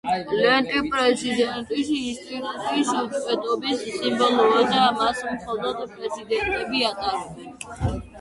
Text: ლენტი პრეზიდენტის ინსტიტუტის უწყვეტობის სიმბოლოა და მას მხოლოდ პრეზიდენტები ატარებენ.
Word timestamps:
ლენტი 0.35 0.79
პრეზიდენტის 0.93 1.91
ინსტიტუტის 1.97 2.89
უწყვეტობის 3.01 3.83
სიმბოლოა 3.97 4.63
და 4.71 4.87
მას 4.97 5.21
მხოლოდ 5.35 5.85
პრეზიდენტები 5.93 6.83
ატარებენ. 6.89 8.01